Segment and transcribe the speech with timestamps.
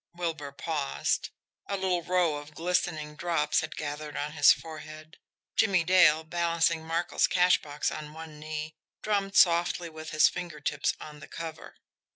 [0.15, 1.29] Wilbur paused.
[1.67, 5.17] A little row of glistening drops had gathered on his forehead.
[5.55, 10.95] Jimmie Dale, balancing Markel's cash box on one knee, drummed softly with his finger tips
[10.99, 11.75] on the cover.